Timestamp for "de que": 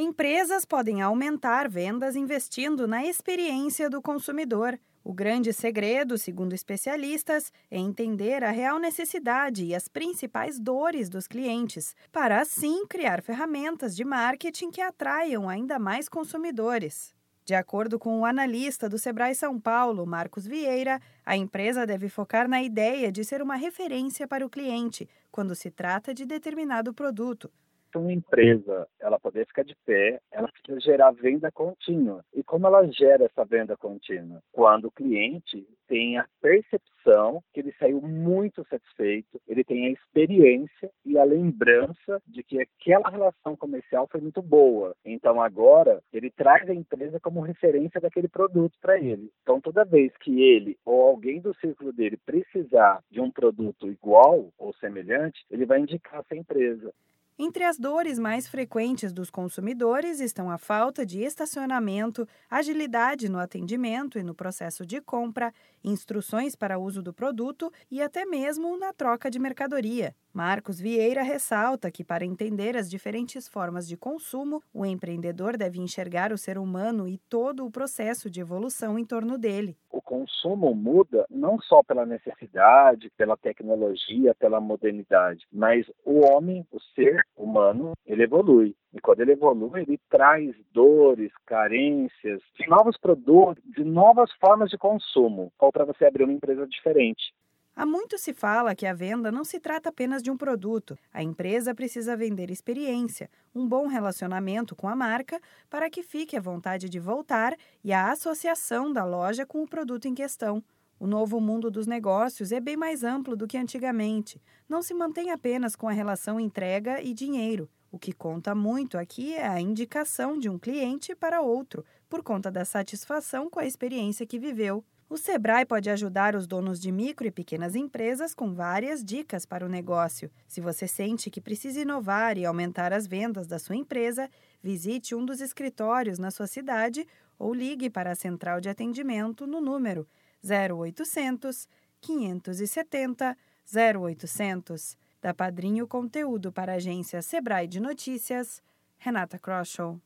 42.26-42.60